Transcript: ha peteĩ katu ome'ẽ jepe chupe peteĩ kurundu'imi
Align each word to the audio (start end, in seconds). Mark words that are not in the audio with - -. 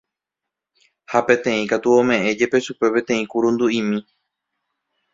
ha 1.11 1.19
peteĩ 1.27 1.63
katu 1.71 1.87
ome'ẽ 1.99 2.35
jepe 2.39 2.57
chupe 2.65 2.87
peteĩ 2.95 3.23
kurundu'imi 3.31 3.99